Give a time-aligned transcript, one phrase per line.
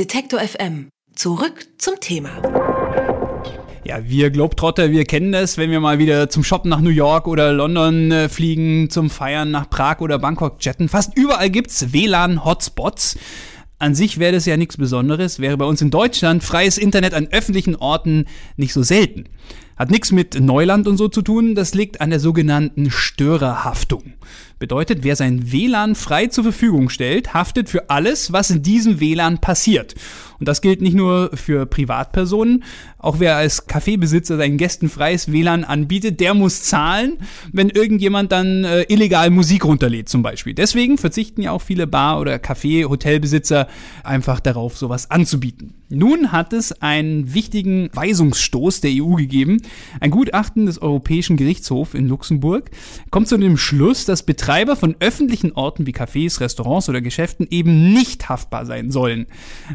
[0.00, 0.88] Detektor FM.
[1.14, 2.30] Zurück zum Thema.
[3.84, 7.28] Ja, wir Globetrotter, wir kennen das, wenn wir mal wieder zum Shoppen nach New York
[7.28, 10.88] oder London äh, fliegen, zum Feiern nach Prag oder Bangkok jetten.
[10.88, 13.18] Fast überall gibt's WLAN-Hotspots.
[13.78, 17.28] An sich wäre das ja nichts Besonderes, wäre bei uns in Deutschland freies Internet an
[17.30, 18.24] öffentlichen Orten
[18.56, 19.26] nicht so selten.
[19.80, 24.12] Hat nichts mit Neuland und so zu tun, das liegt an der sogenannten Störerhaftung.
[24.58, 29.38] Bedeutet, wer sein WLAN frei zur Verfügung stellt, haftet für alles, was in diesem WLAN
[29.38, 29.94] passiert.
[30.40, 32.64] Und das gilt nicht nur für Privatpersonen,
[32.98, 37.18] auch wer als Kaffeebesitzer seinen Gästen freies WLAN anbietet, der muss zahlen,
[37.52, 40.54] wenn irgendjemand dann äh, illegal Musik runterlädt zum Beispiel.
[40.54, 43.68] Deswegen verzichten ja auch viele Bar- oder Café-Hotelbesitzer
[44.02, 45.74] einfach darauf, sowas anzubieten.
[45.92, 49.60] Nun hat es einen wichtigen Weisungsstoß der EU gegeben.
[49.98, 52.70] Ein Gutachten des Europäischen Gerichtshofs in Luxemburg
[53.10, 57.92] kommt zu dem Schluss, dass Betreiber von öffentlichen Orten wie Cafés, Restaurants oder Geschäften eben
[57.92, 59.26] nicht haftbar sein sollen.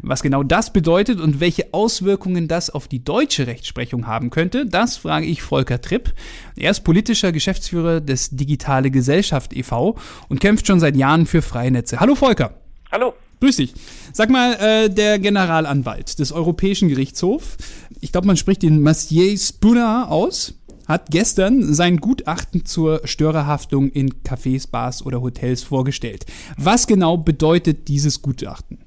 [0.04, 4.96] Was genau das bedeutet und welche Auswirkungen das auf die deutsche Rechtsprechung haben könnte, das
[4.96, 6.14] frage ich Volker Tripp.
[6.56, 9.98] Er ist politischer Geschäftsführer des Digitale Gesellschaft e.V.
[10.30, 12.00] und kämpft schon seit Jahren für freie Netze.
[12.00, 12.54] Hallo Volker.
[12.90, 13.14] Hallo.
[13.42, 13.74] Grüß dich.
[14.14, 17.58] Sag mal, äh, der Generalanwalt des Europäischen Gerichtshofs,
[18.00, 20.54] ich glaube, man spricht den Massier Spuna aus,
[20.88, 26.26] hat gestern sein Gutachten zur Störerhaftung in Cafés, Bars oder Hotels vorgestellt.
[26.56, 28.85] Was genau bedeutet dieses Gutachten?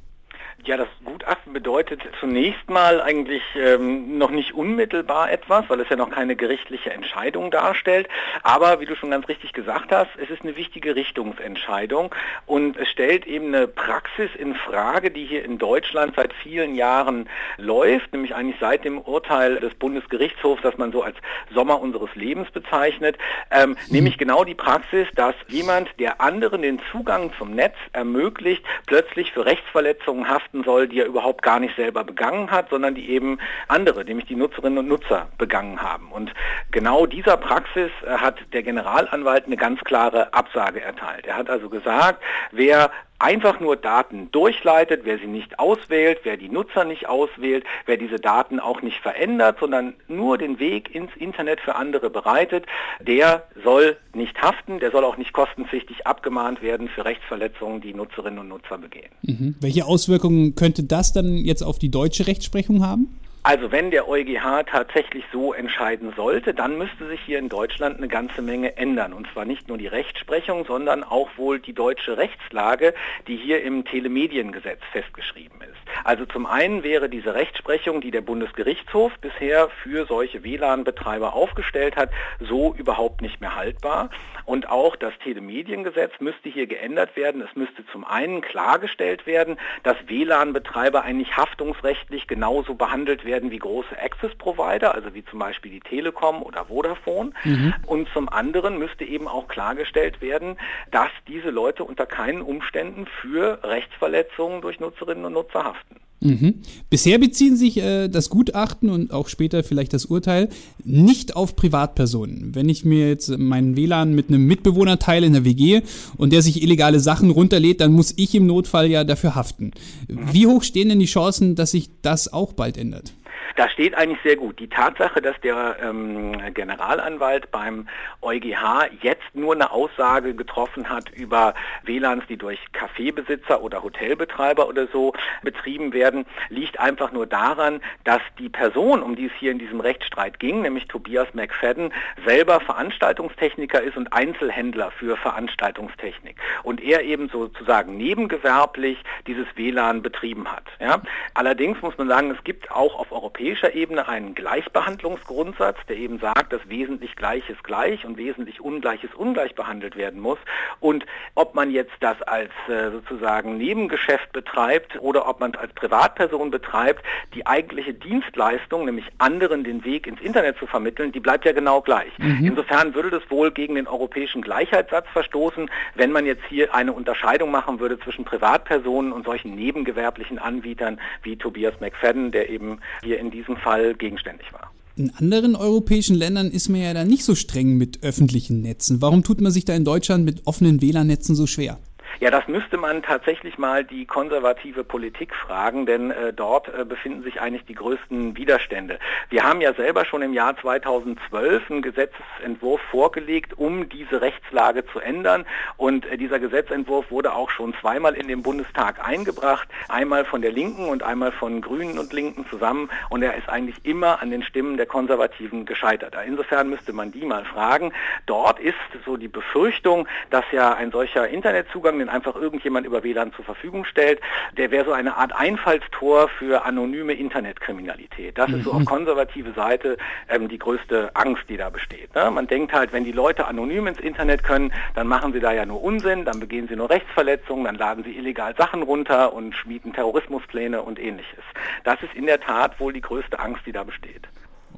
[0.64, 5.94] Ja, das Gutachten bedeutet zunächst mal eigentlich ähm, noch nicht unmittelbar etwas, weil es ja
[5.94, 8.08] noch keine gerichtliche Entscheidung darstellt.
[8.42, 12.12] Aber wie du schon ganz richtig gesagt hast, es ist eine wichtige Richtungsentscheidung.
[12.44, 17.28] Und es stellt eben eine Praxis in Frage, die hier in Deutschland seit vielen Jahren
[17.56, 21.16] läuft, nämlich eigentlich seit dem Urteil des Bundesgerichtshofs, das man so als
[21.54, 23.16] Sommer unseres Lebens bezeichnet,
[23.52, 29.32] ähm, nämlich genau die Praxis, dass jemand, der anderen den Zugang zum Netz ermöglicht, plötzlich
[29.32, 33.10] für Rechtsverletzungen haften haften soll, die er überhaupt gar nicht selber begangen hat, sondern die
[33.10, 36.10] eben andere, nämlich die Nutzerinnen und Nutzer begangen haben.
[36.10, 36.32] Und
[36.70, 41.26] genau dieser Praxis äh, hat der Generalanwalt eine ganz klare Absage erteilt.
[41.26, 42.22] Er hat also gesagt,
[42.52, 47.96] wer einfach nur Daten durchleitet, wer sie nicht auswählt, wer die Nutzer nicht auswählt, wer
[47.96, 52.66] diese Daten auch nicht verändert, sondern nur den Weg ins Internet für andere bereitet,
[53.00, 58.38] der soll nicht haften, der soll auch nicht kostenpflichtig abgemahnt werden für Rechtsverletzungen, die Nutzerinnen
[58.38, 59.10] und Nutzer begehen.
[59.22, 59.56] Mhm.
[59.60, 63.18] Welche Auswirkungen könnte das dann jetzt auf die deutsche Rechtsprechung haben?
[63.48, 68.06] Also wenn der EuGH tatsächlich so entscheiden sollte, dann müsste sich hier in Deutschland eine
[68.06, 69.14] ganze Menge ändern.
[69.14, 72.92] Und zwar nicht nur die Rechtsprechung, sondern auch wohl die deutsche Rechtslage,
[73.26, 75.78] die hier im Telemediengesetz festgeschrieben ist.
[76.04, 82.10] Also zum einen wäre diese Rechtsprechung, die der Bundesgerichtshof bisher für solche WLAN-Betreiber aufgestellt hat,
[82.40, 84.10] so überhaupt nicht mehr haltbar.
[84.44, 87.40] Und auch das Telemediengesetz müsste hier geändert werden.
[87.40, 93.58] Es müsste zum einen klargestellt werden, dass WLAN-Betreiber eigentlich haftungsrechtlich genauso behandelt werden werden wie
[93.58, 97.30] große Access-Provider, also wie zum Beispiel die Telekom oder Vodafone.
[97.44, 97.72] Mhm.
[97.86, 100.56] Und zum anderen müsste eben auch klargestellt werden,
[100.90, 105.96] dass diese Leute unter keinen Umständen für Rechtsverletzungen durch Nutzerinnen und Nutzer haften.
[106.20, 106.54] Mhm.
[106.90, 110.48] Bisher beziehen sich äh, das Gutachten und auch später vielleicht das Urteil
[110.82, 112.56] nicht auf Privatpersonen.
[112.56, 115.82] Wenn ich mir jetzt meinen WLAN mit einem Mitbewohner teile in der WG
[116.16, 119.70] und der sich illegale Sachen runterlädt, dann muss ich im Notfall ja dafür haften.
[120.08, 123.12] Wie hoch stehen denn die Chancen, dass sich das auch bald ändert?
[123.58, 124.60] Da steht eigentlich sehr gut.
[124.60, 127.88] Die Tatsache, dass der ähm, Generalanwalt beim
[128.22, 134.86] EuGH jetzt nur eine Aussage getroffen hat über WLANs, die durch Kaffeebesitzer oder Hotelbetreiber oder
[134.86, 139.58] so betrieben werden, liegt einfach nur daran, dass die Person, um die es hier in
[139.58, 141.92] diesem Rechtsstreit ging, nämlich Tobias McFadden,
[142.24, 146.36] selber Veranstaltungstechniker ist und Einzelhändler für Veranstaltungstechnik.
[146.62, 150.62] Und er eben sozusagen nebengewerblich dieses WLAN betrieben hat.
[150.78, 151.02] Ja?
[151.34, 156.18] Allerdings muss man sagen, es gibt auch auf europäischer europäischer Ebene einen Gleichbehandlungsgrundsatz, der eben
[156.18, 160.38] sagt, dass wesentlich Gleiches gleich und wesentlich Ungleiches ungleich behandelt werden muss.
[160.80, 165.72] Und ob man jetzt das als äh, sozusagen Nebengeschäft betreibt oder ob man es als
[165.72, 167.02] Privatperson betreibt,
[167.34, 171.80] die eigentliche Dienstleistung, nämlich anderen den Weg ins Internet zu vermitteln, die bleibt ja genau
[171.80, 172.16] gleich.
[172.18, 172.44] Mhm.
[172.44, 177.50] Insofern würde das wohl gegen den europäischen Gleichheitssatz verstoßen, wenn man jetzt hier eine Unterscheidung
[177.50, 183.30] machen würde zwischen Privatpersonen und solchen nebengewerblichen Anbietern wie Tobias McFadden, der eben hier in
[183.38, 184.72] diesem Fall gegenständig war.
[184.96, 189.00] In anderen europäischen Ländern ist man ja da nicht so streng mit öffentlichen Netzen.
[189.00, 191.78] Warum tut man sich da in Deutschland mit offenen WLAN-Netzen so schwer?
[192.20, 197.22] Ja, das müsste man tatsächlich mal die konservative Politik fragen, denn äh, dort äh, befinden
[197.22, 198.98] sich eigentlich die größten Widerstände.
[199.28, 204.98] Wir haben ja selber schon im Jahr 2012 einen Gesetzentwurf vorgelegt, um diese Rechtslage zu
[204.98, 205.46] ändern.
[205.76, 210.50] Und äh, dieser Gesetzentwurf wurde auch schon zweimal in den Bundestag eingebracht, einmal von der
[210.50, 212.90] Linken und einmal von Grünen und Linken zusammen.
[213.10, 216.16] Und er ist eigentlich immer an den Stimmen der Konservativen gescheitert.
[216.26, 217.92] Insofern müsste man die mal fragen.
[218.26, 218.74] Dort ist
[219.06, 223.84] so die Befürchtung, dass ja ein solcher Internetzugang, den einfach irgendjemand über WLAN zur Verfügung
[223.84, 224.20] stellt,
[224.56, 228.38] der wäre so eine Art Einfallstor für anonyme Internetkriminalität.
[228.38, 228.86] Das ist so auf mhm.
[228.86, 229.96] konservative Seite
[230.28, 232.14] ähm, die größte Angst, die da besteht.
[232.14, 232.30] Ne?
[232.30, 235.66] Man denkt halt, wenn die Leute anonym ins Internet können, dann machen sie da ja
[235.66, 239.92] nur Unsinn, dann begehen sie nur Rechtsverletzungen, dann laden sie illegal Sachen runter und schmieden
[239.92, 241.44] Terrorismuspläne und ähnliches.
[241.84, 244.28] Das ist in der Tat wohl die größte Angst, die da besteht.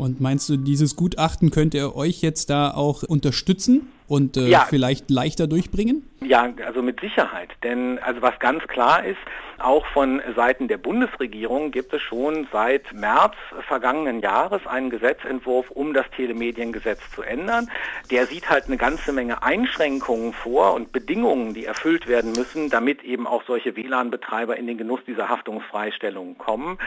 [0.01, 3.87] Und meinst du, dieses Gutachten könnt ihr euch jetzt da auch unterstützen?
[4.11, 4.67] und äh, ja.
[4.69, 6.03] vielleicht leichter durchbringen?
[6.21, 7.51] Ja, also mit Sicherheit.
[7.63, 9.21] Denn also was ganz klar ist,
[9.61, 13.35] auch von Seiten der Bundesregierung gibt es schon seit März
[13.69, 17.71] vergangenen Jahres einen Gesetzentwurf, um das Telemediengesetz zu ändern.
[18.11, 23.05] Der sieht halt eine ganze Menge Einschränkungen vor und Bedingungen, die erfüllt werden müssen, damit
[23.05, 26.79] eben auch solche WLAN-Betreiber in den Genuss dieser Haftungsfreistellung kommen.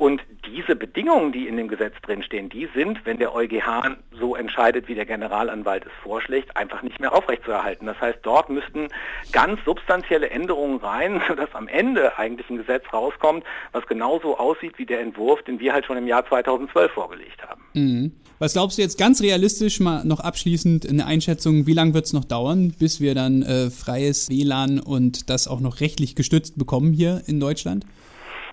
[0.00, 4.88] Und diese Bedingungen, die in dem Gesetz drinstehen, die sind, wenn der EuGH so entscheidet,
[4.88, 7.84] wie der Generalanwalt es vorschlägt, einfach nicht mehr aufrechtzuerhalten.
[7.84, 8.88] Das heißt, dort müssten
[9.30, 14.86] ganz substanzielle Änderungen rein, sodass am Ende eigentlich ein Gesetz rauskommt, was genauso aussieht wie
[14.86, 17.60] der Entwurf, den wir halt schon im Jahr 2012 vorgelegt haben.
[17.74, 18.12] Mhm.
[18.38, 22.14] Was glaubst du jetzt ganz realistisch, mal noch abschließend eine Einschätzung, wie lange wird es
[22.14, 26.94] noch dauern, bis wir dann äh, freies WLAN und das auch noch rechtlich gestützt bekommen
[26.94, 27.84] hier in Deutschland?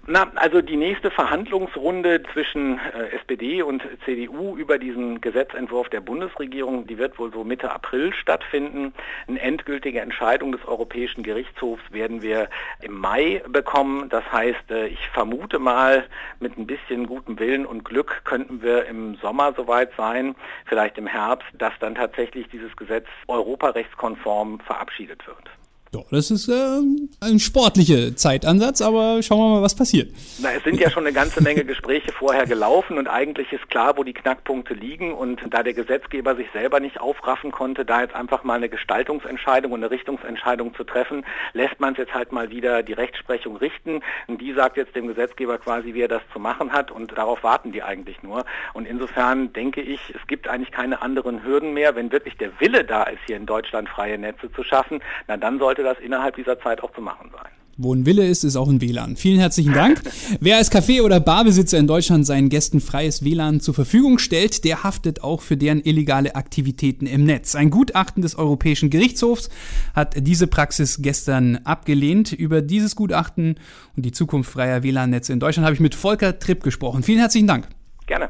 [0.09, 6.87] Na, also die nächste Verhandlungsrunde zwischen äh, SPD und CDU über diesen Gesetzentwurf der Bundesregierung,
[6.87, 8.93] die wird wohl so Mitte April stattfinden.
[9.27, 12.49] Eine endgültige Entscheidung des Europäischen Gerichtshofs werden wir
[12.79, 14.07] im Mai bekommen.
[14.07, 16.07] Das heißt, äh, ich vermute mal,
[16.39, 20.35] mit ein bisschen gutem Willen und Glück könnten wir im Sommer soweit sein,
[20.67, 25.49] vielleicht im Herbst, dass dann tatsächlich dieses Gesetz europarechtskonform verabschiedet wird.
[25.93, 26.81] Ja, das ist äh,
[27.21, 30.13] ein sportlicher Zeitansatz, aber schauen wir mal, was passiert.
[30.41, 33.97] Na, es sind ja schon eine ganze Menge Gespräche vorher gelaufen und eigentlich ist klar,
[33.97, 38.15] wo die Knackpunkte liegen und da der Gesetzgeber sich selber nicht aufraffen konnte, da jetzt
[38.15, 42.49] einfach mal eine Gestaltungsentscheidung und eine Richtungsentscheidung zu treffen, lässt man es jetzt halt mal
[42.49, 44.01] wieder die Rechtsprechung richten.
[44.27, 47.43] Und die sagt jetzt dem Gesetzgeber quasi, wie er das zu machen hat und darauf
[47.43, 48.43] warten die eigentlich nur.
[48.73, 52.83] Und insofern denke ich, es gibt eigentlich keine anderen Hürden mehr, wenn wirklich der Wille
[52.83, 56.59] da ist, hier in Deutschland freie Netze zu schaffen, na dann sollte das innerhalb dieser
[56.59, 57.51] Zeit auch zu machen sein.
[57.79, 59.17] Wo ein Wille ist, ist auch ein WLAN.
[59.17, 60.01] Vielen herzlichen Dank.
[60.39, 64.83] Wer als Café- oder Barbesitzer in Deutschland seinen Gästen freies WLAN zur Verfügung stellt, der
[64.83, 67.53] haftet auch für deren illegale Aktivitäten im Netz.
[67.53, 69.49] Ein Gutachten des Europäischen Gerichtshofs
[69.93, 72.31] hat diese Praxis gestern abgelehnt.
[72.31, 73.59] Über dieses Gutachten
[73.95, 77.03] und die Zukunft freier WLAN-Netze in Deutschland habe ich mit Volker Tripp gesprochen.
[77.03, 77.67] Vielen herzlichen Dank.
[78.07, 78.29] Gerne.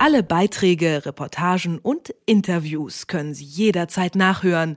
[0.00, 4.76] Alle Beiträge, Reportagen und Interviews können Sie jederzeit nachhören